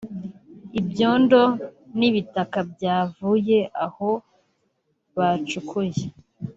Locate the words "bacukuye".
5.17-6.05